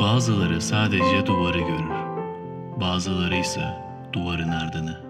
[0.00, 1.90] Bazıları sadece duvarı görür.
[2.80, 3.60] Bazıları ise
[4.12, 5.04] duvarın ardını.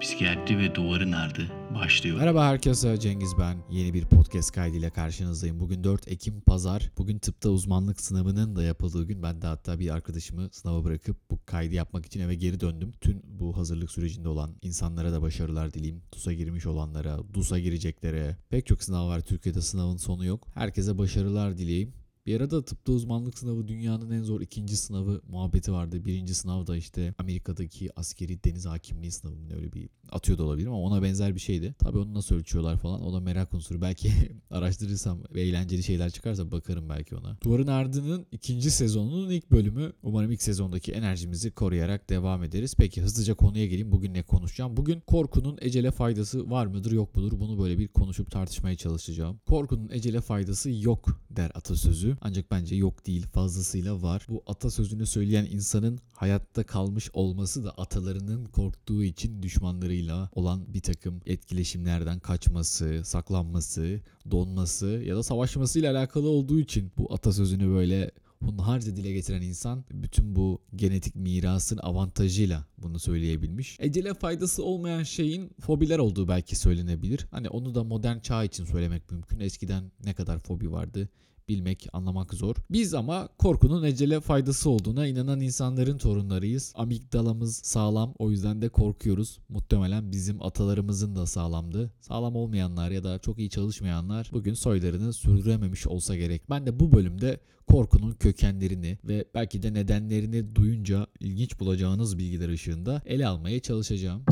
[0.00, 1.42] Psikiyatri ve duvarın ardı
[1.74, 2.18] başlıyor.
[2.18, 3.56] Merhaba herkese Cengiz ben.
[3.70, 5.60] Yeni bir podcast kaydıyla karşınızdayım.
[5.60, 6.90] Bugün 4 Ekim Pazar.
[6.98, 9.22] Bugün tıpta uzmanlık sınavının da yapıldığı gün.
[9.22, 12.92] Ben de hatta bir arkadaşımı sınava bırakıp bu kaydı yapmak için eve geri döndüm.
[13.00, 16.02] Tüm bu hazırlık sürecinde olan insanlara da başarılar dileyim.
[16.14, 18.36] DUS'a girmiş olanlara, DUS'a gireceklere.
[18.50, 19.20] Pek çok sınav var.
[19.20, 20.48] Türkiye'de sınavın sonu yok.
[20.54, 22.03] Herkese başarılar dileyim.
[22.26, 26.04] Bir arada tıpta uzmanlık sınavı dünyanın en zor ikinci sınavı muhabbeti vardı.
[26.04, 30.80] Birinci sınav da işte Amerika'daki askeri deniz hakimliği sınavı öyle bir atıyor da olabilir ama
[30.80, 31.74] ona benzer bir şeydi.
[31.78, 33.80] Tabii onu nasıl ölçüyorlar falan o da merak unsuru.
[33.80, 34.12] Belki
[34.50, 37.38] araştırırsam ve eğlenceli şeyler çıkarsa bakarım belki ona.
[37.44, 39.92] Duvarın Ardı'nın ikinci sezonunun ilk bölümü.
[40.02, 42.74] Umarım ilk sezondaki enerjimizi koruyarak devam ederiz.
[42.78, 43.92] Peki hızlıca konuya geleyim.
[43.92, 44.76] Bugün ne konuşacağım?
[44.76, 47.40] Bugün korkunun ecele faydası var mıdır yok mudur?
[47.40, 49.40] Bunu böyle bir konuşup tartışmaya çalışacağım.
[49.46, 52.13] Korkunun ecele faydası yok der atasözü.
[52.20, 54.26] Ancak bence yok değil fazlasıyla var.
[54.28, 61.20] Bu atasözünü söyleyen insanın hayatta kalmış olması da atalarının korktuğu için düşmanlarıyla olan bir takım
[61.26, 68.10] etkileşimlerden kaçması, saklanması, donması ya da savaşmasıyla alakalı olduğu için bu atasözünü böyle
[68.44, 73.76] hunharca dile getiren insan bütün bu genetik mirasın avantajıyla bunu söyleyebilmiş.
[73.80, 77.26] Ecele faydası olmayan şeyin fobiler olduğu belki söylenebilir.
[77.30, 79.40] Hani onu da modern çağ için söylemek mümkün.
[79.40, 81.08] Eskiden ne kadar fobi vardı
[81.48, 82.56] bilmek, anlamak zor.
[82.70, 86.72] Biz ama korkunun ecele faydası olduğuna inanan insanların torunlarıyız.
[86.76, 89.38] Amigdalamız sağlam o yüzden de korkuyoruz.
[89.48, 91.92] Muhtemelen bizim atalarımızın da sağlamdı.
[92.00, 96.50] Sağlam olmayanlar ya da çok iyi çalışmayanlar bugün soylarını sürdürememiş olsa gerek.
[96.50, 103.02] Ben de bu bölümde korkunun kökenlerini ve belki de nedenlerini duyunca ilginç bulacağınız bilgiler ışığında
[103.06, 104.24] ele almaya çalışacağım.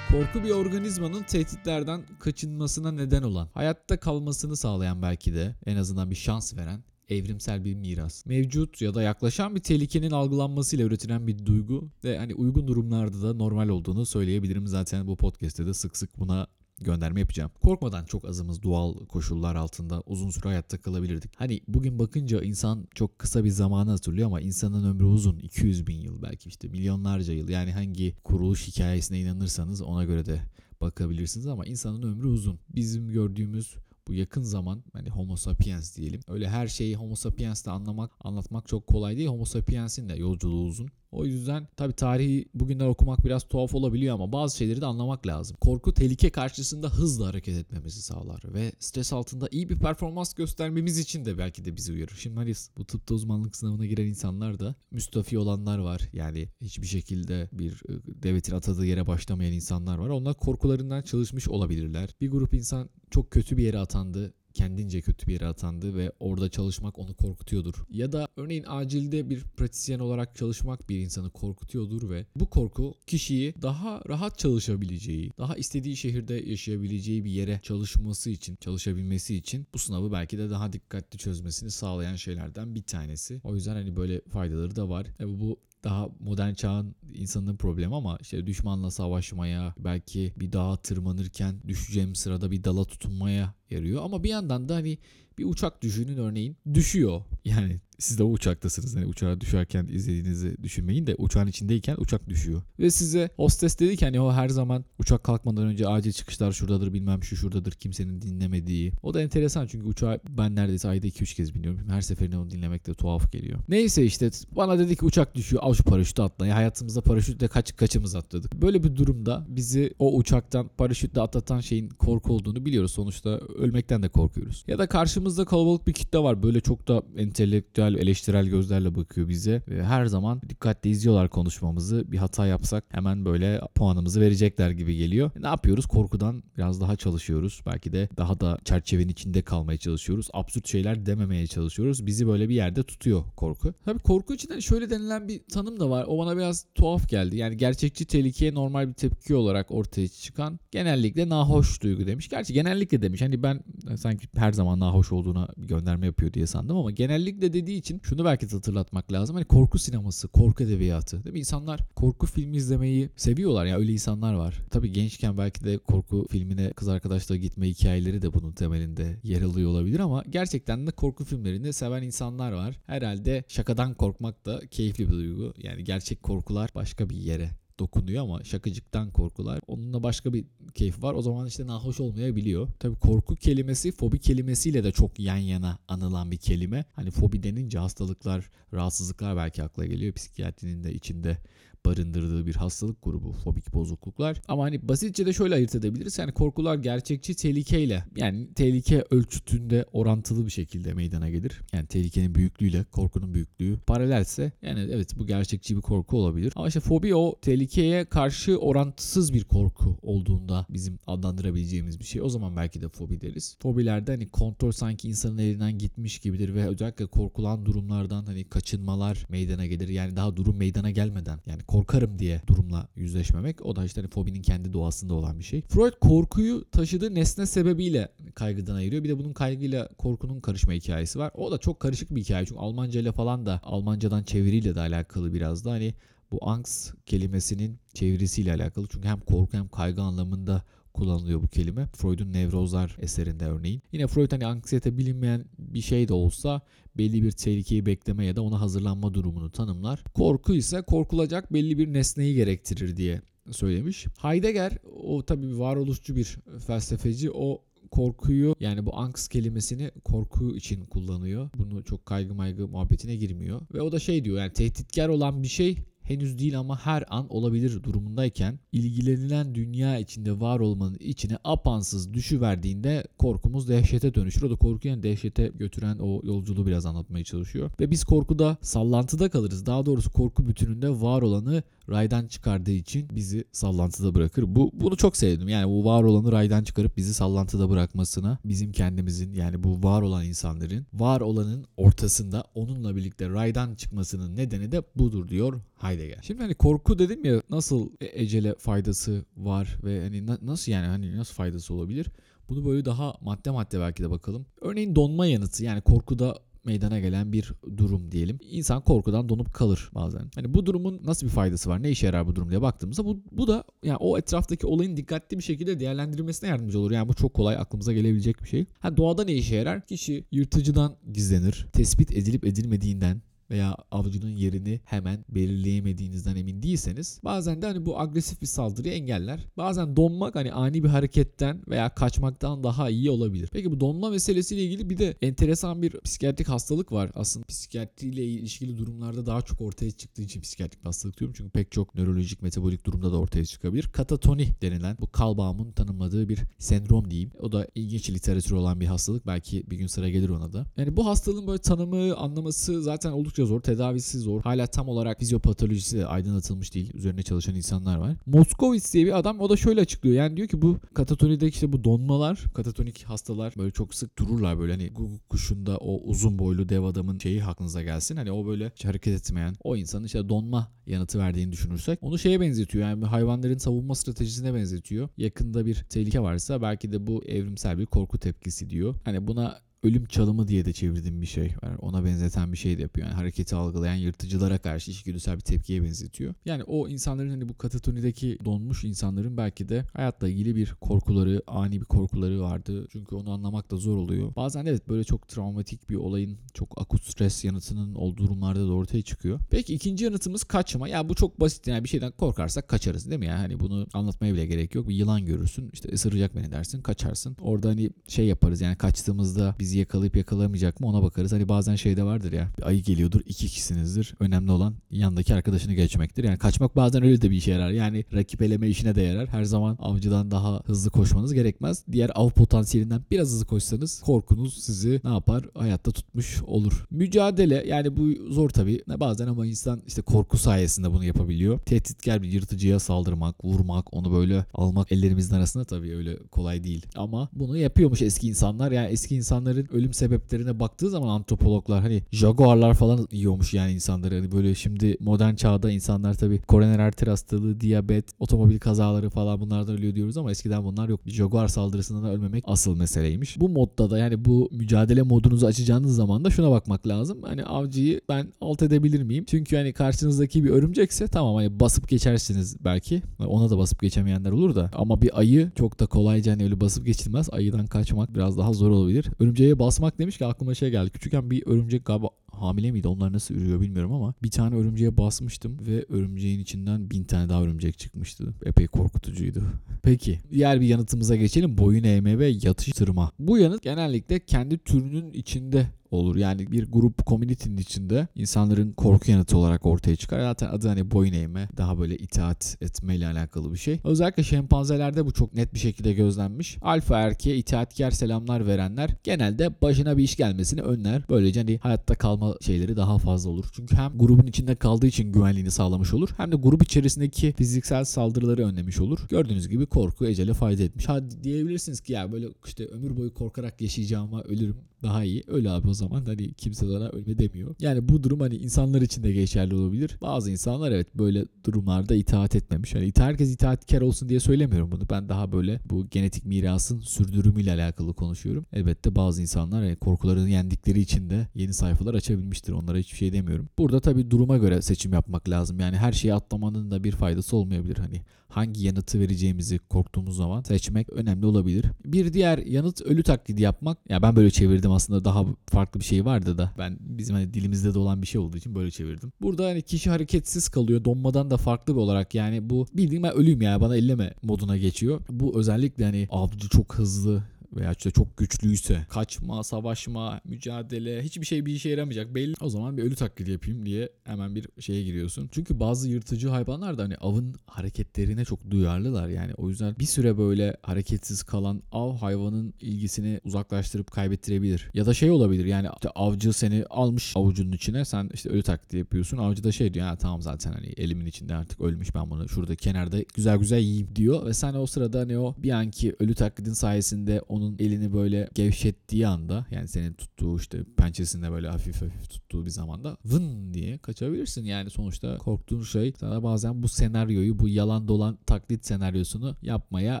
[0.26, 6.14] Korku bir organizmanın tehditlerden kaçınmasına neden olan, hayatta kalmasını sağlayan belki de en azından bir
[6.14, 8.26] şans veren evrimsel bir miras.
[8.26, 13.34] Mevcut ya da yaklaşan bir tehlikenin algılanmasıyla üretilen bir duygu ve hani uygun durumlarda da
[13.34, 14.66] normal olduğunu söyleyebilirim.
[14.66, 16.46] Zaten bu podcast'te de sık sık buna
[16.80, 17.50] gönderme yapacağım.
[17.62, 21.32] Korkmadan çok azımız doğal koşullar altında uzun süre hayatta kalabilirdik.
[21.36, 25.38] Hani bugün bakınca insan çok kısa bir zamanı hatırlıyor ama insanın ömrü uzun.
[25.38, 27.48] 200 bin yıl belki işte milyonlarca yıl.
[27.48, 30.40] Yani hangi kuruluş hikayesine inanırsanız ona göre de
[30.80, 32.58] bakabilirsiniz ama insanın ömrü uzun.
[32.74, 33.76] Bizim gördüğümüz
[34.08, 36.20] bu yakın zaman hani homo sapiens diyelim.
[36.28, 39.28] Öyle her şeyi homo sapiens'te anlamak, anlatmak çok kolay değil.
[39.28, 40.88] Homo sapiens'in de yolculuğu uzun.
[41.12, 45.56] O yüzden tabi tarihi bugünler okumak biraz tuhaf olabiliyor ama bazı şeyleri de anlamak lazım.
[45.60, 51.24] Korku tehlike karşısında hızlı hareket etmemizi sağlar ve stres altında iyi bir performans göstermemiz için
[51.24, 52.16] de belki de bizi uyarır.
[52.18, 56.00] Şimdi hani bu tıpta uzmanlık sınavına giren insanlar da müstafi olanlar var.
[56.12, 60.08] Yani hiçbir şekilde bir e, devletin atadığı yere başlamayan insanlar var.
[60.08, 62.10] Onlar korkularından çalışmış olabilirler.
[62.20, 66.48] Bir grup insan çok kötü bir yere atandı kendince kötü bir yere atandı ve orada
[66.48, 67.74] çalışmak onu korkutuyordur.
[67.90, 73.54] Ya da örneğin acilde bir pratisyen olarak çalışmak bir insanı korkutuyordur ve bu korku kişiyi
[73.62, 80.12] daha rahat çalışabileceği, daha istediği şehirde yaşayabileceği bir yere çalışması için, çalışabilmesi için bu sınavı
[80.12, 83.40] belki de daha dikkatli çözmesini sağlayan şeylerden bir tanesi.
[83.44, 85.06] O yüzden hani böyle faydaları da var.
[85.20, 91.54] E bu daha modern çağın insanın problemi ama işte düşmanla savaşmaya, belki bir dağa tırmanırken
[91.68, 94.04] düşeceğim sırada bir dala tutunmaya yarıyor.
[94.04, 94.98] Ama bir yandan da hani
[95.38, 97.22] bir uçak düşünün örneğin düşüyor.
[97.44, 98.96] Yani siz de o uçaktasınız.
[98.96, 102.62] Hani uçağa düşerken izlediğinizi düşünmeyin de uçağın içindeyken uçak düşüyor.
[102.78, 106.92] Ve size hostes dedi ki hani o her zaman uçak kalkmadan önce acil çıkışlar şuradadır
[106.92, 108.92] bilmem şu şuradadır kimsenin dinlemediği.
[109.02, 111.88] O da enteresan çünkü uçağı ben neredeyse ayda 2-3 kez biniyorum.
[111.88, 113.58] Her seferinde onu dinlemek de tuhaf geliyor.
[113.68, 116.46] Neyse işte bana dedi ki uçak düşüyor al şu paraşütü atla.
[116.46, 118.62] Ya hayatımızda paraşütle kaç kaçımız atladık.
[118.62, 122.92] Böyle bir durumda bizi o uçaktan paraşütle atlatan şeyin korku olduğunu biliyoruz.
[122.92, 124.64] Sonuçta ölmekten de korkuyoruz.
[124.66, 126.42] Ya da karşımızda kalabalık bir kitle var.
[126.42, 129.62] Böyle çok da entelektüel, eleştirel gözlerle bakıyor bize.
[129.68, 132.12] Ve her zaman dikkatli izliyorlar konuşmamızı.
[132.12, 135.30] Bir hata yapsak hemen böyle puanımızı verecekler gibi geliyor.
[135.40, 135.86] Ne yapıyoruz?
[135.86, 137.60] Korkudan biraz daha çalışıyoruz.
[137.66, 140.28] Belki de daha da çerçevenin içinde kalmaya çalışıyoruz.
[140.32, 142.06] Absürt şeyler dememeye çalışıyoruz.
[142.06, 143.74] Bizi böyle bir yerde tutuyor korku.
[143.84, 146.04] Tabii korku için hani şöyle denilen bir tanım da var.
[146.08, 147.36] O bana biraz tuhaf geldi.
[147.36, 152.28] Yani gerçekçi tehlikeye normal bir tepki olarak ortaya çıkan genellikle nahoş duygu demiş.
[152.28, 153.22] Gerçi genellikle demiş.
[153.22, 153.60] Hani ben
[153.96, 158.50] sanki her zaman nahoş olduğuna gönderme yapıyor diye sandım ama genellikle dediği için şunu belki
[158.50, 159.36] de hatırlatmak lazım.
[159.36, 161.24] Hani korku sineması, korku edebiyatı.
[161.24, 161.38] Değil mi?
[161.38, 164.58] İnsanlar korku filmi izlemeyi seviyorlar ya öyle insanlar var.
[164.70, 169.70] Tabii gençken belki de korku filmine kız arkadaşla gitme hikayeleri de bunun temelinde yer alıyor
[169.70, 172.78] olabilir ama gerçekten de korku filmlerini seven insanlar var.
[172.86, 175.54] Herhalde şakadan korkmak da keyifli bir duygu.
[175.58, 179.60] Yani gerçek korkular başka bir yere dokunuyor ama şakacıktan korkular.
[179.66, 180.44] Onunla başka bir
[180.74, 181.14] keyfi var.
[181.14, 182.68] O zaman işte nahoş olmayabiliyor.
[182.78, 186.84] Tabii korku kelimesi fobi kelimesiyle de çok yan yana anılan bir kelime.
[186.92, 190.12] Hani fobi denince hastalıklar, rahatsızlıklar belki akla geliyor.
[190.12, 191.38] Psikiyatrinin de içinde
[191.86, 194.42] barındırdığı bir hastalık grubu fobik bozukluklar.
[194.48, 196.18] Ama hani basitçe de şöyle ayırt edebiliriz.
[196.18, 201.60] Yani korkular gerçekçi tehlikeyle yani tehlike ölçütünde orantılı bir şekilde meydana gelir.
[201.72, 206.52] Yani tehlikenin büyüklüğüyle korkunun büyüklüğü paralelse yani evet bu gerçekçi bir korku olabilir.
[206.56, 212.22] Ama işte fobi o tehlikeye karşı orantısız bir korku olduğunda bizim adlandırabileceğimiz bir şey.
[212.22, 213.56] O zaman belki de fobi deriz.
[213.62, 219.66] Fobilerde hani kontrol sanki insanın elinden gitmiş gibidir ve özellikle korkulan durumlardan hani kaçınmalar meydana
[219.66, 219.88] gelir.
[219.88, 223.66] Yani daha durum meydana gelmeden yani korkarım diye durumla yüzleşmemek.
[223.66, 225.62] O da işte hani fobinin kendi doğasında olan bir şey.
[225.62, 229.04] Freud korkuyu taşıdığı nesne sebebiyle kaygıdan ayırıyor.
[229.04, 231.30] Bir de bunun kaygıyla korkunun karışma hikayesi var.
[231.34, 232.46] O da çok karışık bir hikaye.
[232.46, 235.94] Çünkü Almanca ile falan da Almancadan çeviriyle de alakalı biraz da hani
[236.30, 238.86] bu angst kelimesinin çevirisiyle alakalı.
[238.90, 240.62] Çünkü hem korku hem kaygı anlamında
[240.94, 241.86] kullanılıyor bu kelime.
[241.86, 243.82] Freud'un Nevrozlar eserinde örneğin.
[243.92, 246.60] Yine Freud hani anksiyete bilinmeyen bir şey de olsa
[246.98, 250.04] belli bir tehlikeyi bekleme ya da ona hazırlanma durumunu tanımlar.
[250.14, 254.06] Korku ise korkulacak belli bir nesneyi gerektirir diye söylemiş.
[254.18, 261.50] Heidegger o tabii varoluşçu bir felsefeci o korkuyu yani bu angst kelimesini korku için kullanıyor.
[261.58, 263.60] Bunu çok kaygı maygı muhabbetine girmiyor.
[263.74, 267.26] Ve o da şey diyor yani tehditkar olan bir şey henüz değil ama her an
[267.28, 274.42] olabilir durumundayken ilgilenilen dünya içinde var olmanın içine apansız düşüverdiğinde korkumuz dehşete dönüşür.
[274.42, 277.70] O da korkuyu yani dehşete götüren o yolculuğu biraz anlatmaya çalışıyor.
[277.80, 279.66] Ve biz korkuda sallantıda kalırız.
[279.66, 284.44] Daha doğrusu korku bütününde var olanı raydan çıkardığı için bizi sallantıda bırakır.
[284.46, 285.48] Bu bunu çok sevdim.
[285.48, 290.24] Yani bu var olanı raydan çıkarıp bizi sallantıda bırakmasına bizim kendimizin yani bu var olan
[290.24, 296.18] insanların var olanın ortasında onunla birlikte raydan çıkmasının nedeni de budur diyor Heidegger.
[296.22, 300.86] Şimdi hani korku dedim ya nasıl e- ecele faydası var ve hani na- nasıl yani
[300.86, 302.06] hani nasıl faydası olabilir?
[302.48, 304.46] Bunu böyle daha madde madde belki de bakalım.
[304.60, 308.38] Örneğin donma yanıtı yani korkuda meydana gelen bir durum diyelim.
[308.42, 310.30] İnsan korkudan donup kalır bazen.
[310.34, 311.82] Hani bu durumun nasıl bir faydası var?
[311.82, 315.38] Ne işe yarar bu durum diye baktığımızda bu, bu da yani o etraftaki olayın dikkatli
[315.38, 316.90] bir şekilde değerlendirilmesine yardımcı olur.
[316.90, 318.66] Yani bu çok kolay aklımıza gelebilecek bir şey.
[318.78, 319.86] Ha doğada ne işe yarar?
[319.86, 321.66] Kişi yırtıcıdan gizlenir.
[321.72, 328.42] Tespit edilip edilmediğinden veya avcunun yerini hemen belirleyemediğinizden emin değilseniz bazen de hani bu agresif
[328.42, 329.46] bir saldırıyı engeller.
[329.56, 333.48] Bazen donmak hani ani bir hareketten veya kaçmaktan daha iyi olabilir.
[333.52, 337.10] Peki bu donma meselesiyle ilgili bir de enteresan bir psikiyatrik hastalık var.
[337.14, 341.34] Aslında psikiyatriyle ilişkili durumlarda daha çok ortaya çıktığı için psikiyatrik hastalık diyorum.
[341.38, 343.88] Çünkü pek çok nörolojik metabolik durumda da ortaya çıkabilir.
[343.92, 347.30] Katatoni denilen bu Kalbaum'un tanımladığı bir sendrom diyeyim.
[347.40, 349.26] O da ilginç literatürü olan bir hastalık.
[349.26, 350.66] Belki bir gün sıra gelir ona da.
[350.76, 353.60] Yani bu hastalığın böyle tanımı, anlaması zaten oldukça zor.
[353.60, 354.42] Tedavisi zor.
[354.42, 356.90] Hala tam olarak fizyopatolojisi aydınlatılmış değil.
[356.94, 358.16] Üzerine çalışan insanlar var.
[358.26, 360.16] Moskowitz diye bir adam o da şöyle açıklıyor.
[360.16, 364.72] Yani diyor ki bu katatonideki işte bu donmalar, katatonik hastalar böyle çok sık dururlar böyle
[364.72, 364.92] hani
[365.28, 368.16] kuşunda o uzun boylu dev adamın şeyi aklınıza gelsin.
[368.16, 372.40] Hani o böyle hiç hareket etmeyen o insanın işte donma yanıtı verdiğini düşünürsek onu şeye
[372.40, 372.88] benzetiyor.
[372.88, 375.08] Yani hayvanların savunma stratejisine benzetiyor.
[375.16, 378.94] Yakında bir tehlike varsa belki de bu evrimsel bir korku tepkisi diyor.
[379.04, 381.76] Hani buna ölüm çalımı diye de çevirdiğim bir şey var.
[381.78, 383.06] Ona benzeten bir şey de yapıyor.
[383.06, 386.34] Yani hareketi algılayan yırtıcılara karşı içgüdüsel bir tepkiye benzetiyor.
[386.44, 391.80] Yani o insanların hani bu katatonideki donmuş insanların belki de hayatla ilgili bir korkuları, ani
[391.80, 392.88] bir korkuları vardı.
[392.92, 394.36] Çünkü onu anlamak da zor oluyor.
[394.36, 399.02] Bazen evet böyle çok travmatik bir olayın çok akut stres yanıtının olduğu durumlarda da ortaya
[399.02, 399.40] çıkıyor.
[399.50, 400.88] Peki ikinci yanıtımız kaçma.
[400.88, 403.26] Ya bu çok basit yani bir şeyden korkarsak kaçarız değil mi?
[403.26, 404.88] Yani hani bunu anlatmaya bile gerek yok.
[404.88, 407.36] Bir yılan görürsün işte ısıracak beni dersin kaçarsın.
[407.40, 411.32] Orada hani şey yaparız yani kaçtığımızda bizi yakalayıp yakalamayacak mı ona bakarız.
[411.32, 414.14] Hani bazen şeyde vardır ya bir ayı geliyordur iki kişisinizdir.
[414.20, 416.24] Önemli olan yandaki arkadaşını geçmektir.
[416.24, 417.70] Yani kaçmak bazen öyle de bir işe yarar.
[417.70, 419.28] Yani rakip eleme işine de yarar.
[419.28, 421.84] Her zaman avcıdan daha hızlı koşmanız gerekmez.
[421.92, 425.44] Diğer av potansiyelinden biraz hızlı koşsanız korkunuz sizi ne yapar?
[425.54, 426.86] Hayatta tutmuş olur.
[426.90, 428.82] Mücadele yani bu zor tabii.
[429.00, 431.58] Bazen ama insan işte korku sayesinde bunu yapabiliyor.
[431.58, 436.86] Tehditkar bir yırtıcıya saldırmak, vurmak, onu böyle almak ellerimizin arasında tabii öyle kolay değil.
[436.96, 438.72] Ama bunu yapıyormuş eski insanlar.
[438.72, 444.14] Yani eski insanların insanların ölüm sebeplerine baktığı zaman antropologlar hani jaguarlar falan yiyormuş yani insanları.
[444.14, 449.76] Hani böyle şimdi modern çağda insanlar tabii koroner arter hastalığı, diyabet, otomobil kazaları falan bunlardan
[449.76, 451.06] ölüyor diyoruz ama eskiden bunlar yok.
[451.06, 453.40] Bir jaguar saldırısından ölmemek asıl meseleymiş.
[453.40, 457.22] Bu modda da yani bu mücadele modunuzu açacağınız zaman da şuna bakmak lazım.
[457.22, 459.24] Hani avcıyı ben alt edebilir miyim?
[459.28, 463.02] Çünkü hani karşınızdaki bir örümcekse tamam hani basıp geçersiniz belki.
[463.26, 464.70] Ona da basıp geçemeyenler olur da.
[464.74, 467.28] Ama bir ayı çok da kolayca hani öyle basıp geçilmez.
[467.32, 469.06] Ayıdan kaçmak biraz daha zor olabilir.
[469.20, 470.90] Örümceğe basmak demiş ki aklıma şey geldi.
[470.90, 472.88] Küçükken bir örümcek galiba hamile miydi?
[472.88, 477.42] Onlar nasıl ürüyor bilmiyorum ama bir tane örümceğe basmıştım ve örümceğin içinden bin tane daha
[477.42, 478.34] örümcek çıkmıştı.
[478.44, 479.42] Epey korkutucuydu.
[479.82, 481.58] Peki diğer bir yanıtımıza geçelim.
[481.58, 483.12] Boyun eğme ve yatıştırma.
[483.18, 486.16] Bu yanıt genellikle kendi türünün içinde olur.
[486.16, 490.20] Yani bir grup community'nin içinde insanların korku yanıtı olarak ortaya çıkar.
[490.20, 493.80] Zaten adı hani boyun eğme daha böyle itaat etmeyle alakalı bir şey.
[493.84, 496.58] Özellikle şempanzelerde bu çok net bir şekilde gözlenmiş.
[496.62, 501.02] Alfa erkeğe itaatkar selamlar verenler genelde başına bir iş gelmesini önler.
[501.08, 503.46] Böylece hani hayatta kalma şeyleri daha fazla olur.
[503.52, 506.08] Çünkü hem grubun içinde kaldığı için güvenliğini sağlamış olur.
[506.16, 508.98] Hem de grup içerisindeki fiziksel saldırıları önlemiş olur.
[509.08, 510.88] Gördüğünüz gibi korku ecele fayda etmiş.
[510.88, 515.24] Hadi diyebilirsiniz ki ya böyle işte ömür boyu korkarak yaşayacağıma ölürüm daha iyi.
[515.26, 517.54] Öyle abi o zaman hani kimse sana ölme demiyor.
[517.60, 519.98] Yani bu durum hani insanlar için de geçerli olabilir.
[520.00, 522.74] Bazı insanlar evet böyle durumlarda itaat etmemiş.
[522.74, 524.82] Hani herkes itaatkar olsun diye söylemiyorum bunu.
[524.90, 528.46] Ben daha böyle bu genetik mirasın sürdürümüyle alakalı konuşuyorum.
[528.52, 532.52] Elbette bazı insanlar yani korkularını yendikleri için de yeni sayfalar açabilmiştir.
[532.52, 533.48] Onlara hiçbir şey demiyorum.
[533.58, 535.60] Burada tabii duruma göre seçim yapmak lazım.
[535.60, 537.76] Yani her şeyi atlamanın da bir faydası olmayabilir.
[537.76, 541.64] Hani hangi yanıtı vereceğimizi korktuğumuz zaman seçmek önemli olabilir.
[541.84, 543.78] Bir diğer yanıt ölü taklidi yapmak.
[543.88, 547.74] Ya ben böyle çevirdim aslında daha farklı bir şey vardı da ben bizim hani dilimizde
[547.74, 549.12] de olan bir şey olduğu için böyle çevirdim.
[549.20, 550.84] Burada hani kişi hareketsiz kalıyor.
[550.84, 555.00] Donmadan da farklı bir olarak yani bu bildiğim ben ölüyüm ya bana elleme moduna geçiyor.
[555.10, 557.22] Bu özellikle hani avcı çok hızlı
[557.56, 562.14] veya işte çok güçlüyse kaçma, savaşma, mücadele hiçbir şey bir işe yaramayacak.
[562.14, 565.28] Belli o zaman bir ölü taklidi yapayım diye hemen bir şeye giriyorsun.
[565.32, 569.08] Çünkü bazı yırtıcı hayvanlar da hani avın hareketlerine çok duyarlılar.
[569.08, 574.70] Yani o yüzden bir süre böyle hareketsiz kalan av hayvanın ilgisini uzaklaştırıp kaybettirebilir.
[574.74, 578.78] Ya da şey olabilir yani işte avcı seni almış avucunun içine sen işte ölü taklidi
[578.78, 579.18] yapıyorsun.
[579.18, 582.54] Avcı da şey diyor ya tamam zaten hani elimin içinde artık ölmüş ben bunu şurada
[582.56, 586.52] kenarda güzel güzel yiyeyim diyor ve sen o sırada hani o bir anki ölü taklidin
[586.52, 592.44] sayesinde onun elini böyle gevşettiği anda yani senin tuttuğu işte pençesinde böyle hafif hafif tuttuğu
[592.44, 594.44] bir zamanda vın diye kaçabilirsin.
[594.44, 600.00] Yani sonuçta korktuğun şey sana bazen bu senaryoyu bu yalan dolan taklit senaryosunu yapmaya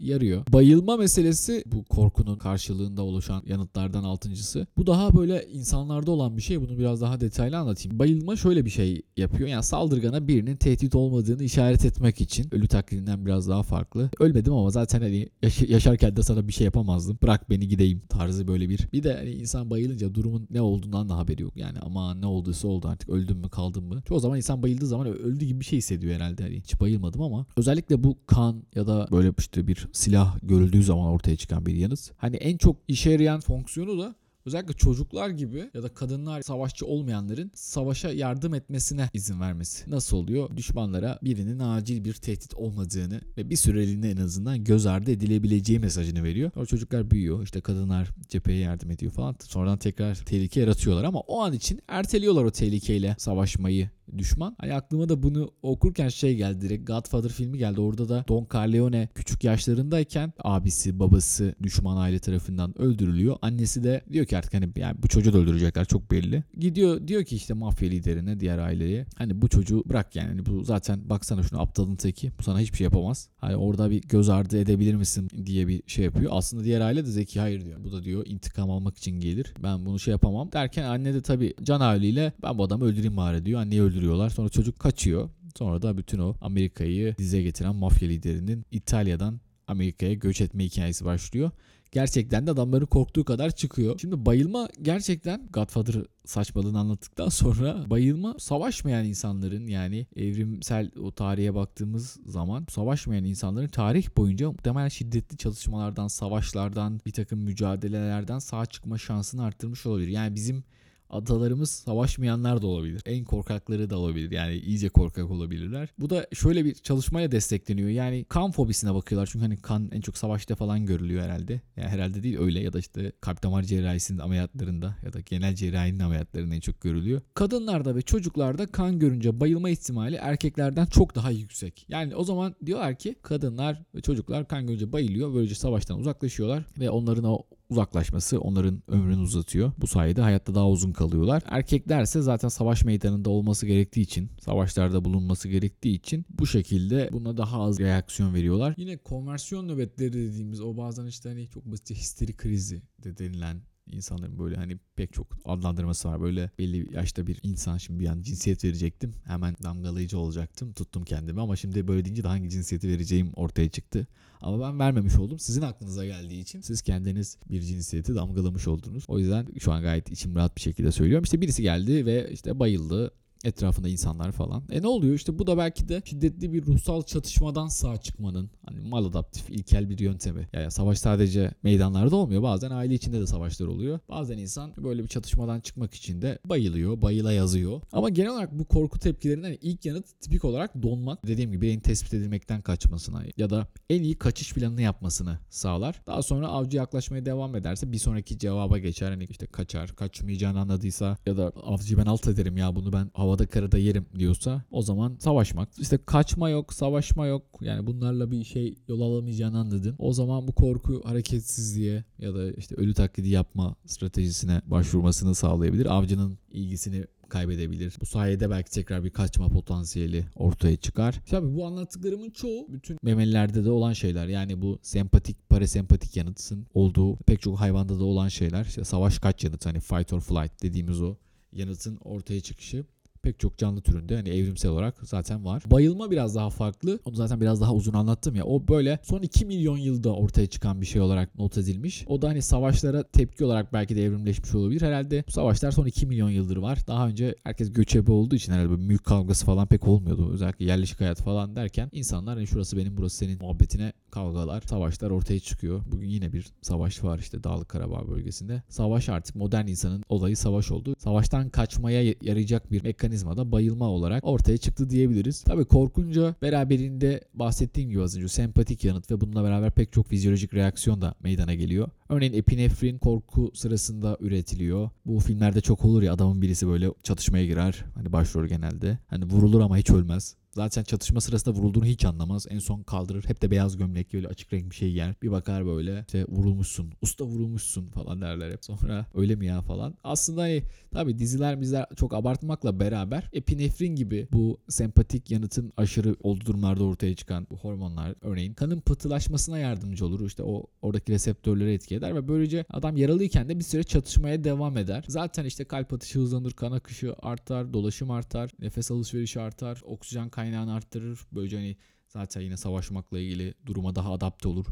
[0.00, 0.42] yarıyor.
[0.52, 4.66] Bayılma meselesi bu korkunun karşılığında oluşan yanıtlardan altıncısı.
[4.76, 6.60] Bu daha böyle insanlarda olan bir şey.
[6.60, 7.98] Bunu biraz daha detaylı anlatayım.
[7.98, 9.48] Bayılma şöyle bir şey yapıyor.
[9.48, 14.10] Yani saldırgana birinin tehdit olmadığını işaret etmek için ölü taklidinden biraz daha farklı.
[14.20, 17.17] Ölmedim ama zaten hani yaş- yaşarken de sana bir şey yapamazdım.
[17.22, 18.88] Bırak beni gideyim tarzı böyle bir.
[18.92, 21.56] Bir de hani insan bayılınca durumun ne olduğundan da haberi yok.
[21.56, 24.02] Yani ama ne olduysa oldu artık öldüm mü kaldım mı.
[24.08, 26.42] Çoğu zaman insan bayıldığı zaman öldü gibi bir şey hissediyor herhalde.
[26.42, 31.06] Hani hiç bayılmadım ama özellikle bu kan ya da böyle işte bir silah görüldüğü zaman
[31.06, 32.10] ortaya çıkan bir yanıt.
[32.16, 34.14] Hani en çok işe yarayan fonksiyonu da
[34.46, 39.90] özellikle çocuklar gibi ya da kadınlar savaşçı olmayanların savaşa yardım etmesine izin vermesi.
[39.90, 40.56] Nasıl oluyor?
[40.56, 46.24] Düşmanlara birinin acil bir tehdit olmadığını ve bir süreliğine en azından göz ardı edilebileceği mesajını
[46.24, 46.50] veriyor.
[46.54, 47.42] Sonra çocuklar büyüyor.
[47.42, 49.36] işte kadınlar cepheye yardım ediyor falan.
[49.40, 54.56] Sonradan tekrar tehlike yaratıyorlar ama o an için erteliyorlar o tehlikeyle savaşmayı düşman.
[54.60, 57.80] Hani aklıma da bunu okurken şey geldi direkt Godfather filmi geldi.
[57.80, 63.36] Orada da Don Corleone küçük yaşlarındayken abisi babası düşman aile tarafından öldürülüyor.
[63.42, 66.44] Annesi de diyor ki artık hani yani bu çocuğu da öldürecekler çok belli.
[66.58, 70.64] Gidiyor diyor ki işte mafya liderine diğer aileye hani bu çocuğu bırak yani Hani bu
[70.64, 73.28] zaten baksana şunu aptalın teki bu sana hiçbir şey yapamaz.
[73.38, 76.32] Hani orada bir göz ardı edebilir misin diye bir şey yapıyor.
[76.34, 77.84] Aslında diğer aile de zeki hayır diyor.
[77.84, 79.54] Bu da diyor intikam almak için gelir.
[79.62, 83.44] Ben bunu şey yapamam derken anne de tabii can haliyle ben bu adamı öldüreyim bari
[83.44, 83.60] diyor.
[83.60, 84.30] Anneyi öldürüyorlar.
[84.30, 85.30] Sonra çocuk kaçıyor.
[85.58, 91.50] Sonra da bütün o Amerika'yı dize getiren mafya liderinin İtalya'dan Amerika'ya göç etme hikayesi başlıyor.
[91.92, 93.98] Gerçekten de adamların korktuğu kadar çıkıyor.
[93.98, 102.18] Şimdi bayılma gerçekten Godfather saçmalığını anlattıktan sonra bayılma savaşmayan insanların yani evrimsel o tarihe baktığımız
[102.26, 109.44] zaman savaşmayan insanların tarih boyunca muhtemelen şiddetli çalışmalardan, savaşlardan, bir takım mücadelelerden sağ çıkma şansını
[109.44, 110.08] arttırmış olabilir.
[110.08, 110.64] Yani bizim
[111.10, 113.02] Atalarımız savaşmayanlar da olabilir.
[113.06, 114.30] En korkakları da olabilir.
[114.30, 115.88] Yani iyice korkak olabilirler.
[115.98, 117.88] Bu da şöyle bir çalışmaya destekleniyor.
[117.88, 119.28] Yani kan fobisine bakıyorlar.
[119.32, 121.60] Çünkü hani kan en çok savaşta falan görülüyor herhalde.
[121.76, 126.00] Yani herhalde değil öyle ya da işte kalp damar cerrahisinin ameliyatlarında ya da genel cerrahinin
[126.00, 127.20] ameliyatlarında en çok görülüyor.
[127.34, 131.86] Kadınlarda ve çocuklarda kan görünce bayılma ihtimali erkeklerden çok daha yüksek.
[131.88, 135.34] Yani o zaman diyorlar ki kadınlar ve çocuklar kan görünce bayılıyor.
[135.34, 139.72] Böylece savaştan uzaklaşıyorlar ve onların o uzaklaşması onların ömrünü uzatıyor.
[139.78, 141.42] Bu sayede hayatta daha uzun kalıyorlar.
[141.46, 147.62] Erkeklerse zaten savaş meydanında olması gerektiği için, savaşlarda bulunması gerektiği için bu şekilde buna daha
[147.62, 148.74] az reaksiyon veriyorlar.
[148.76, 154.38] Yine konversiyon nöbetleri dediğimiz o bazen işte hani çok basit histeri krizi de denilen insanların
[154.38, 156.20] böyle hani pek çok adlandırması var.
[156.20, 159.14] Böyle belli yaşta bir insan şimdi bir an cinsiyet verecektim.
[159.24, 160.72] Hemen damgalayıcı olacaktım.
[160.72, 164.06] Tuttum kendimi ama şimdi böyle deyince de hangi cinsiyeti vereceğim ortaya çıktı.
[164.40, 165.38] Ama ben vermemiş oldum.
[165.38, 169.04] Sizin aklınıza geldiği için siz kendiniz bir cinsiyeti damgalamış oldunuz.
[169.08, 171.24] O yüzden şu an gayet içim rahat bir şekilde söylüyorum.
[171.24, 173.12] İşte birisi geldi ve işte bayıldı
[173.44, 174.62] etrafında insanlar falan.
[174.70, 178.80] E ne oluyor işte bu da belki de şiddetli bir ruhsal çatışmadan sağ çıkmanın hani
[178.80, 180.48] maladaptif ilkel bir yöntemi.
[180.52, 182.42] Yani savaş sadece meydanlarda olmuyor.
[182.42, 183.98] Bazen aile içinde de savaşlar oluyor.
[184.08, 187.80] Bazen insan böyle bir çatışmadan çıkmak için de bayılıyor, bayıla yazıyor.
[187.92, 191.26] Ama genel olarak bu korku tepkilerinden hani ilk yanıt tipik olarak donmak.
[191.26, 196.02] Dediğim gibi en tespit edilmekten kaçmasına ya da en iyi kaçış planını yapmasını sağlar.
[196.06, 199.10] Daha sonra avcı yaklaşmaya devam ederse bir sonraki cevaba geçer.
[199.10, 203.46] Hani işte kaçar, kaçmayacağını anladıysa ya da avcıyı ben alt ederim ya bunu ben havada
[203.46, 205.68] karada yerim diyorsa o zaman savaşmak.
[205.78, 207.42] İşte kaçma yok, savaşma yok.
[207.60, 209.94] Yani bunlarla bir şey yol alamayacağını anladın.
[209.98, 215.86] O zaman bu korku hareketsizliğe ya da işte ölü taklidi yapma stratejisine başvurmasını sağlayabilir.
[215.86, 217.94] Avcının ilgisini kaybedebilir.
[218.00, 221.20] Bu sayede belki tekrar bir kaçma potansiyeli ortaya çıkar.
[221.30, 224.26] Tabii bu anlattıklarımın çoğu bütün memelilerde de olan şeyler.
[224.26, 228.64] Yani bu sempatik, parasempatik yanıtın olduğu pek çok hayvanda da olan şeyler.
[228.64, 231.16] İşte savaş kaç yanıt hani fight or flight dediğimiz o
[231.52, 232.84] yanıtın ortaya çıkışı
[233.22, 235.62] pek çok canlı türünde hani evrimsel olarak zaten var.
[235.70, 236.98] Bayılma biraz daha farklı.
[237.04, 238.44] Onu zaten biraz daha uzun anlattım ya.
[238.44, 242.04] O böyle son 2 milyon yılda ortaya çıkan bir şey olarak not edilmiş.
[242.06, 244.82] O da hani savaşlara tepki olarak belki de evrimleşmiş olabilir.
[244.82, 246.78] Herhalde bu savaşlar son 2 milyon yıldır var.
[246.86, 250.30] Daha önce herkes göçebe olduğu için herhalde böyle mülk kavgası falan pek olmuyordu.
[250.32, 255.40] Özellikle yerleşik hayat falan derken insanlar hani şurası benim burası senin muhabbetine kavgalar, savaşlar ortaya
[255.40, 255.82] çıkıyor.
[255.92, 258.62] Bugün yine bir savaş var işte Dağlık Karabağ bölgesinde.
[258.68, 260.94] Savaş artık modern insanın olayı savaş oldu.
[260.98, 265.42] Savaştan kaçmaya yarayacak bir mekanizma da bayılma olarak ortaya çıktı diyebiliriz.
[265.42, 270.54] Tabi korkunca beraberinde bahsettiğim gibi az önce sempatik yanıt ve bununla beraber pek çok fizyolojik
[270.54, 271.88] reaksiyon da meydana geliyor.
[272.08, 274.90] Örneğin epinefrin korku sırasında üretiliyor.
[275.06, 277.84] Bu filmlerde çok olur ya adamın birisi böyle çatışmaya girer.
[277.94, 278.98] Hani başrol genelde.
[279.06, 280.36] Hani vurulur ama hiç ölmez.
[280.58, 282.46] Zaten çatışma sırasında vurulduğunu hiç anlamaz.
[282.50, 283.24] En son kaldırır.
[283.24, 285.14] Hep de beyaz gömlek böyle açık renk bir şey yer.
[285.22, 286.92] Bir bakar böyle işte vurulmuşsun.
[287.02, 288.64] Usta vurulmuşsun falan derler hep.
[288.64, 289.94] Sonra öyle mi ya falan.
[290.04, 296.46] Aslında hani tabi diziler bizler çok abartmakla beraber epinefrin gibi bu sempatik yanıtın aşırı olduğu
[296.46, 300.26] durumlarda ortaya çıkan bu hormonlar örneğin kanın pıhtılaşmasına yardımcı olur.
[300.26, 304.78] İşte o oradaki reseptörleri etki eder ve böylece adam yaralıyken de bir süre çatışmaya devam
[304.78, 305.04] eder.
[305.08, 310.74] Zaten işte kalp atışı hızlanır, kan akışı artar, dolaşım artar, nefes alışverişi artar, oksijen kaynağını
[310.74, 311.20] arttırır.
[311.32, 314.66] Böylece hani zaten yine savaşmakla ilgili duruma daha adapte olur.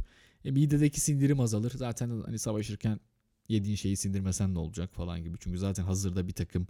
[0.45, 1.73] E, midedeki sindirim azalır.
[1.77, 3.01] Zaten hani savaşırken
[3.49, 5.37] yediğin şeyi sindirmesen ne olacak falan gibi.
[5.41, 6.67] Çünkü zaten hazırda bir takım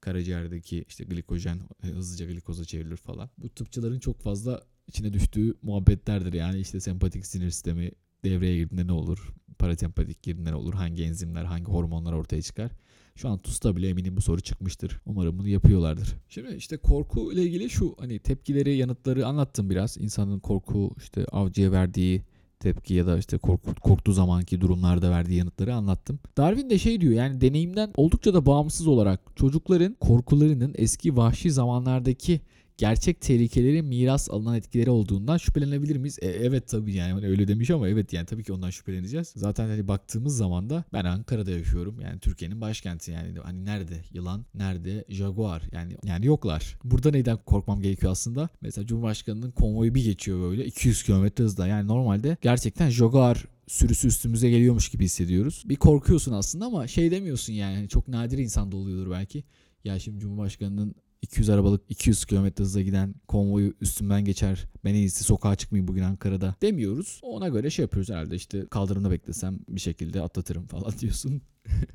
[0.00, 3.30] karaciğerdeki işte glikojen hızlıca glikoza çevrilir falan.
[3.38, 6.32] Bu tıpçıların çok fazla içine düştüğü muhabbetlerdir.
[6.32, 7.90] Yani işte sempatik sinir sistemi
[8.24, 9.34] devreye girdiğinde ne olur?
[9.58, 10.74] Parasempatik girdiğinde ne olur?
[10.74, 12.70] Hangi enzimler, hangi hormonlar ortaya çıkar?
[13.16, 15.00] Şu an TUS'ta bile eminim bu soru çıkmıştır.
[15.06, 16.14] Umarım bunu yapıyorlardır.
[16.28, 19.96] Şimdi işte korku ile ilgili şu hani tepkileri, yanıtları anlattım biraz.
[19.96, 22.22] İnsanın korku işte avcıya verdiği
[22.60, 26.18] tepki ya da işte korku, korktuğu zamanki durumlarda verdiği yanıtları anlattım.
[26.36, 32.40] Darwin de şey diyor yani deneyimden oldukça da bağımsız olarak çocukların korkularının eski vahşi zamanlardaki
[32.76, 36.18] gerçek tehlikelerin miras alınan etkileri olduğundan şüphelenebilir miyiz?
[36.22, 39.32] E, evet tabii yani hani öyle demiş ama evet yani tabii ki ondan şüpheleneceğiz.
[39.36, 42.00] Zaten hani baktığımız zaman da ben Ankara'da yaşıyorum.
[42.00, 46.78] Yani Türkiye'nin başkenti yani hani nerede yılan, nerede jaguar yani yani yoklar.
[46.84, 48.48] Burada neyden korkmam gerekiyor aslında?
[48.60, 51.66] Mesela Cumhurbaşkanı'nın konvoyu bir geçiyor böyle 200 km hızla.
[51.66, 55.62] Yani normalde gerçekten jaguar sürüsü üstümüze geliyormuş gibi hissediyoruz.
[55.66, 59.44] Bir korkuyorsun aslında ama şey demiyorsun yani hani çok nadir insanda oluyordur belki.
[59.84, 64.66] Ya şimdi Cumhurbaşkanı'nın 200 arabalık 200 km hızla giden konvoyu üstümden geçer.
[64.84, 67.20] Ben en iyisi sokağa çıkmayayım bugün Ankara'da demiyoruz.
[67.22, 71.42] Ona göre şey yapıyoruz herhalde işte kaldırımda beklesem bir şekilde atlatırım falan diyorsun.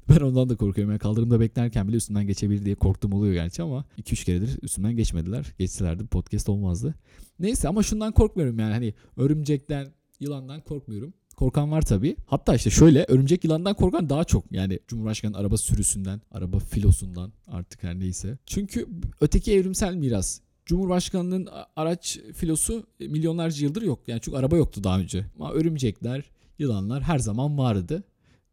[0.09, 0.91] ben ondan da korkuyorum.
[0.91, 5.53] Yani kaldırımda beklerken bile üstümden geçebilir diye korktum oluyor gerçi ama 2-3 keredir üstümden geçmediler.
[5.57, 6.95] Geçselerdi podcast olmazdı.
[7.39, 9.87] Neyse ama şundan korkmuyorum yani hani örümcekten,
[10.19, 11.13] yılandan korkmuyorum.
[11.41, 12.15] Korkan var tabii.
[12.25, 14.51] Hatta işte şöyle örümcek yılandan korkan daha çok.
[14.51, 18.37] Yani Cumhurbaşkanı araba sürüsünden, araba filosundan artık her neyse.
[18.45, 18.87] Çünkü
[19.21, 20.39] öteki evrimsel miras.
[20.65, 23.99] Cumhurbaşkanının araç filosu milyonlarca yıldır yok.
[24.07, 25.25] Yani çünkü araba yoktu daha önce.
[25.35, 26.23] Ama örümcekler,
[26.59, 28.03] yılanlar her zaman vardı.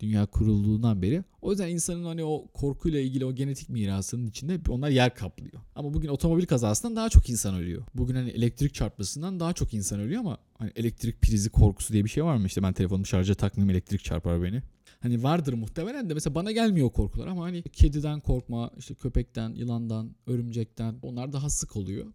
[0.01, 1.25] Dünya kurulduğundan beri.
[1.43, 5.63] O yüzden insanın hani o korkuyla ilgili o genetik mirasının içinde onlar yer kaplıyor.
[5.75, 7.83] Ama bugün otomobil kazasından daha çok insan ölüyor.
[7.95, 12.09] Bugün hani elektrik çarpmasından daha çok insan ölüyor ama hani elektrik prizi korkusu diye bir
[12.09, 12.47] şey var mı?
[12.47, 14.63] İşte ben telefonumu şarja takmayayım elektrik çarpar beni.
[15.01, 19.55] Hani vardır muhtemelen de mesela bana gelmiyor o korkular ama hani kediden korkma, işte köpekten,
[19.55, 22.07] yılandan, örümcekten onlar daha sık oluyor.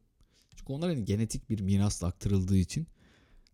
[0.56, 2.88] Çünkü onlar hani genetik bir mirasla aktarıldığı için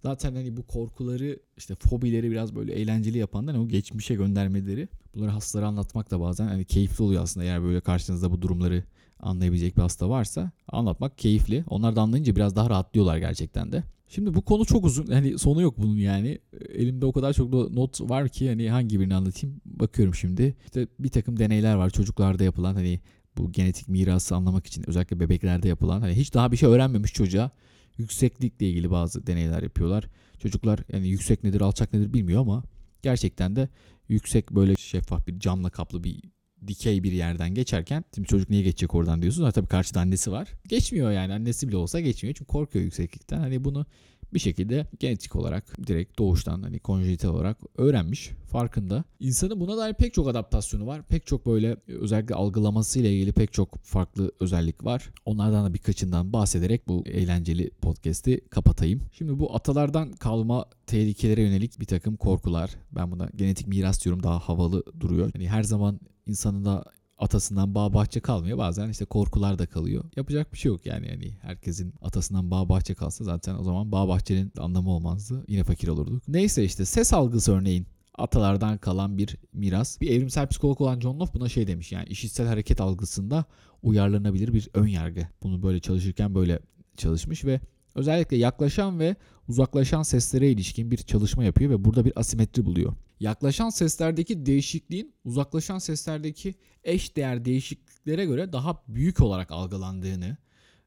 [0.04, 5.32] zaten hani bu korkuları işte fobileri biraz böyle eğlenceli yapanlar hani o geçmişe göndermeleri bunları
[5.32, 8.84] hastalara anlatmak da bazen hani keyifli oluyor aslında eğer böyle karşınızda bu durumları
[9.20, 11.64] anlayabilecek bir hasta varsa anlatmak keyifli.
[11.70, 13.84] Onlar da anlayınca biraz daha rahatlıyorlar gerçekten de.
[14.08, 15.08] Şimdi bu konu çok uzun.
[15.08, 16.40] Hani sonu yok bunun yani.
[16.70, 20.56] Elimde o kadar çok da not var ki hani hangi birini anlatayım bakıyorum şimdi.
[20.66, 23.00] İşte bir takım deneyler var çocuklarda yapılan hani
[23.38, 27.52] bu genetik mirası anlamak için özellikle bebeklerde yapılan hani hiç daha bir şey öğrenmemiş çocuğa
[28.00, 30.06] yükseklikle ilgili bazı deneyler yapıyorlar.
[30.40, 32.64] Çocuklar yani yüksek nedir alçak nedir bilmiyor ama
[33.02, 33.70] gerçekten de
[34.10, 36.22] yüksek böyle şeffaf bir camla kaplı bir
[36.68, 39.44] dikey bir yerden geçerken şimdi çocuk niye geçecek oradan diyorsun.
[39.44, 40.48] Ha, tabii karşıda annesi var.
[40.68, 43.40] Geçmiyor yani annesi bile olsa geçmiyor çünkü korkuyor yükseklikten.
[43.40, 43.86] Hani bunu
[44.34, 49.04] bir şekilde genetik olarak direkt doğuştan hani konjenital olarak öğrenmiş farkında.
[49.20, 51.04] İnsanın buna dair pek çok adaptasyonu var.
[51.04, 55.10] Pek çok böyle özellikle algılaması ile ilgili pek çok farklı özellik var.
[55.26, 59.02] Onlardan da birkaçından bahsederek bu eğlenceli podcast'i kapatayım.
[59.12, 62.76] Şimdi bu atalardan kalma tehlikelere yönelik bir takım korkular.
[62.92, 65.32] Ben buna genetik miras diyorum daha havalı duruyor.
[65.36, 66.84] Yani her zaman insanın da
[67.20, 68.58] atasından bağ bahçe kalmıyor.
[68.58, 70.04] Bazen işte korkular da kalıyor.
[70.16, 71.08] Yapacak bir şey yok yani.
[71.08, 75.46] yani herkesin atasından bağ bahçe kalsa zaten o zaman bağ bahçenin anlamı olmazdı.
[75.48, 76.24] Yine fakir olurduk.
[76.28, 80.02] Neyse işte ses algısı örneğin atalardan kalan bir miras.
[80.02, 83.46] Bir evrimsel psikolog olan John Locke buna şey demiş yani işitsel hareket algısında
[83.84, 85.28] uyarlanabilir bir ön yargı.
[85.44, 86.60] Bunu böyle çalışırken böyle
[86.98, 87.60] çalışmış ve
[87.96, 89.16] özellikle yaklaşan ve
[89.48, 92.94] uzaklaşan seslere ilişkin bir çalışma yapıyor ve burada bir asimetri buluyor.
[93.20, 100.38] Yaklaşan seslerdeki değişikliğin uzaklaşan seslerdeki eş değer değişikliklere göre daha büyük olarak algılandığını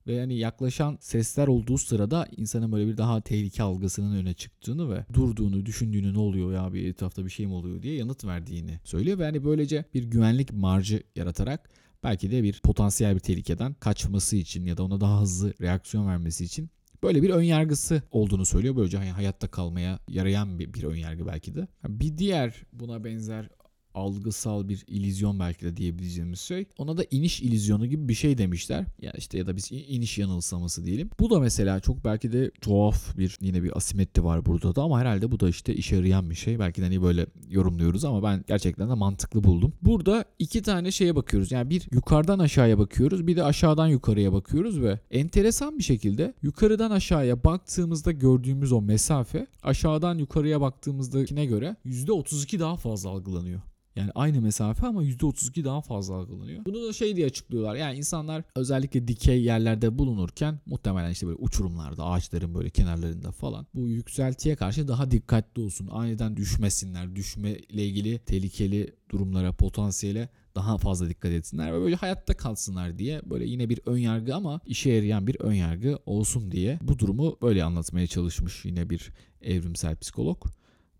[0.06, 5.04] ve yani yaklaşan sesler olduğu sırada insanın böyle bir daha tehlike algısının öne çıktığını ve
[5.12, 9.18] durduğunu, düşündüğünü ne oluyor ya bir etrafta bir şey mi oluyor diye yanıt verdiğini söylüyor
[9.18, 11.70] ve hani böylece bir güvenlik marjı yaratarak
[12.02, 16.44] belki de bir potansiyel bir tehlikeden kaçması için ya da ona daha hızlı reaksiyon vermesi
[16.44, 16.70] için
[17.02, 18.76] böyle bir ön yargısı olduğunu söylüyor.
[18.76, 21.68] Böylece hayatta kalmaya yarayan bir, bir ön yargı belki de.
[21.88, 23.48] Bir diğer buna benzer
[23.94, 26.66] algısal bir ilizyon belki de diyebileceğimiz şey.
[26.78, 28.84] Ona da iniş ilizyonu gibi bir şey demişler.
[29.02, 31.10] Ya işte ya da biz iniş yanılsaması diyelim.
[31.20, 35.00] Bu da mesela çok belki de tuhaf bir yine bir asimetri var burada da ama
[35.00, 36.58] herhalde bu da işte işe yarayan bir şey.
[36.58, 39.72] Belki de hani böyle yorumluyoruz ama ben gerçekten de mantıklı buldum.
[39.82, 41.52] Burada iki tane şeye bakıyoruz.
[41.52, 43.26] Yani bir yukarıdan aşağıya bakıyoruz.
[43.26, 49.46] Bir de aşağıdan yukarıya bakıyoruz ve enteresan bir şekilde yukarıdan aşağıya baktığımızda gördüğümüz o mesafe
[49.62, 53.60] aşağıdan yukarıya baktığımızdakine göre %32 daha fazla algılanıyor.
[53.96, 56.64] Yani aynı mesafe ama %32 daha fazla algılanıyor.
[56.64, 57.74] Bunu da şey diye açıklıyorlar.
[57.74, 63.88] Yani insanlar özellikle dikey yerlerde bulunurken muhtemelen işte böyle uçurumlarda, ağaçların böyle kenarlarında falan bu
[63.88, 65.88] yükseltiye karşı daha dikkatli olsun.
[65.90, 67.16] Aniden düşmesinler.
[67.16, 73.44] Düşmeyle ilgili tehlikeli durumlara, potansiyele daha fazla dikkat etsinler ve böyle hayatta kalsınlar diye böyle
[73.44, 77.64] yine bir ön yargı ama işe yarayan bir ön yargı olsun diye bu durumu böyle
[77.64, 79.10] anlatmaya çalışmış yine bir
[79.42, 80.44] evrimsel psikolog.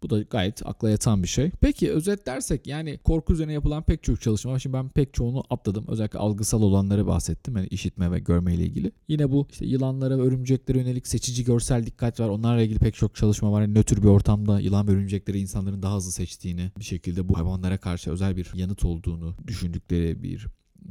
[0.02, 1.50] Bu da gayet akla yatan bir şey.
[1.60, 4.58] Peki özetlersek yani korku üzerine yapılan pek çok çalışma.
[4.58, 5.84] Şimdi ben pek çoğunu atladım.
[5.88, 7.56] Özellikle algısal olanları bahsettim.
[7.56, 8.92] Yani işitme ve görme ile ilgili.
[9.08, 12.28] Yine bu işte yılanlara ve örümceklere yönelik seçici görsel dikkat var.
[12.28, 13.62] Onlarla ilgili pek çok çalışma var.
[13.62, 17.78] Yani nötr bir ortamda yılan ve örümcekleri insanların daha hızlı seçtiğini bir şekilde bu hayvanlara
[17.78, 20.46] karşı özel bir yanıt olduğunu düşündükleri bir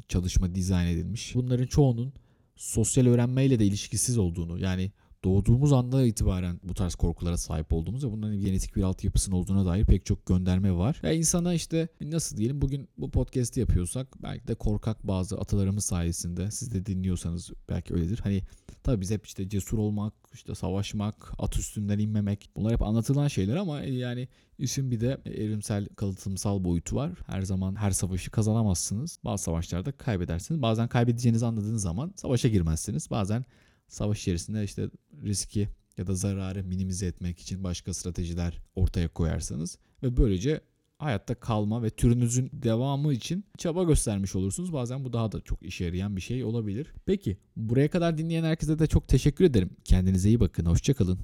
[0.08, 1.36] çalışma dizayn edilmiş.
[1.36, 2.14] Bunların çoğunun
[2.56, 4.92] sosyal öğrenmeyle de ilişkisiz olduğunu yani
[5.24, 9.86] doğduğumuz anda itibaren bu tarz korkulara sahip olduğumuz ve bunların genetik bir altyapısının olduğuna dair
[9.86, 11.02] pek çok gönderme var.
[11.04, 16.52] Ve insana işte nasıl diyelim bugün bu podcast'i yapıyorsak belki de korkak bazı atalarımız sayesinde
[16.52, 18.20] siz de dinliyorsanız belki öyledir.
[18.24, 18.42] Hani
[18.84, 23.56] tabii biz hep işte cesur olmak, işte savaşmak, at üstünden inmemek bunlar hep anlatılan şeyler
[23.56, 27.12] ama yani işin bir de evrimsel kalıtımsal boyutu var.
[27.28, 29.20] Her zaman her savaşı kazanamazsınız.
[29.26, 30.62] Bazı savaşlarda kaybedersiniz.
[30.62, 33.12] Bazen kaybedeceğinizi anladığınız zaman savaşa girmezsiniz.
[33.12, 33.46] Bazen
[33.92, 34.90] savaş içerisinde işte
[35.24, 40.62] riski ya da zararı minimize etmek için başka stratejiler ortaya koyarsanız ve böylece
[40.98, 44.74] hayatta kalma ve türünüzün devamı için çaba göstermiş olursunuz.
[44.74, 46.94] Bazen bu daha da çok işe yarayan bir şey olabilir.
[47.06, 49.70] Peki buraya kadar dinleyen herkese de çok teşekkür ederim.
[49.84, 50.66] Kendinize iyi bakın.
[50.66, 51.20] Hoşçakalın.